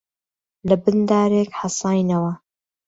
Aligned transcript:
لەبن 0.69 0.97
دارێک 1.09 1.49
حەساینەوە 1.59 2.33